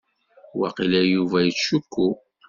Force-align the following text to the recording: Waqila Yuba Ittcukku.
Waqila 0.59 1.01
Yuba 1.13 1.39
Ittcukku. 1.51 2.07